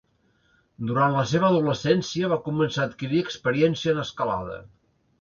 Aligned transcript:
Durant 0.91 1.13
la 1.17 1.25
seva 1.33 1.51
adolescència 1.53 2.33
va 2.33 2.41
començar 2.49 2.83
a 2.87 2.91
adquirir 2.93 3.23
experiència 3.29 3.97
en 3.99 4.05
escalada. 4.09 4.63